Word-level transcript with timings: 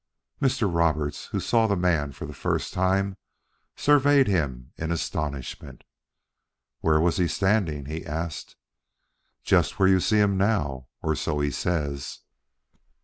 Mr. 0.41 0.67
Roberts, 0.67 1.27
who 1.27 1.39
saw 1.39 1.67
the 1.67 1.75
man 1.75 2.11
for 2.11 2.25
the 2.25 2.33
first 2.33 2.73
time, 2.73 3.17
surveyed 3.75 4.27
him 4.27 4.71
in 4.75 4.91
astonishment. 4.91 5.83
"Where 6.79 6.99
was 6.99 7.17
he 7.17 7.27
standing?" 7.27 7.85
he 7.85 8.03
asked. 8.03 8.55
"Just 9.43 9.77
where 9.77 9.87
you 9.89 9.99
see 9.99 10.17
him 10.17 10.39
now 10.39 10.87
or 11.03 11.15
so 11.15 11.39
he 11.39 11.51
says." 11.51 12.21